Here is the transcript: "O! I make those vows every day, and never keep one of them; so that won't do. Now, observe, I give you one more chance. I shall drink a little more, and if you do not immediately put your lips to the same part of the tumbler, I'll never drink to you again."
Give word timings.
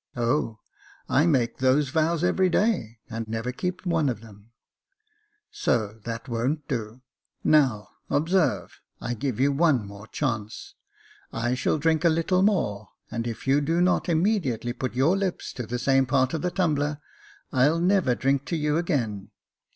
"O! 0.15 0.57
I 1.07 1.27
make 1.27 1.59
those 1.59 1.89
vows 1.89 2.23
every 2.23 2.49
day, 2.49 2.97
and 3.07 3.27
never 3.27 3.51
keep 3.51 3.85
one 3.85 4.09
of 4.09 4.19
them; 4.21 4.49
so 5.51 5.99
that 6.05 6.27
won't 6.27 6.67
do. 6.67 7.03
Now, 7.43 7.87
observe, 8.09 8.79
I 8.99 9.13
give 9.13 9.39
you 9.39 9.51
one 9.51 9.85
more 9.85 10.07
chance. 10.07 10.73
I 11.31 11.53
shall 11.53 11.77
drink 11.77 12.03
a 12.03 12.09
little 12.09 12.41
more, 12.41 12.89
and 13.11 13.27
if 13.27 13.45
you 13.45 13.61
do 13.61 13.79
not 13.79 14.09
immediately 14.09 14.73
put 14.73 14.95
your 14.95 15.15
lips 15.15 15.53
to 15.53 15.67
the 15.67 15.77
same 15.77 16.07
part 16.07 16.33
of 16.33 16.41
the 16.41 16.49
tumbler, 16.49 16.99
I'll 17.53 17.79
never 17.79 18.15
drink 18.15 18.45
to 18.45 18.55
you 18.55 18.77
again." 18.77 19.29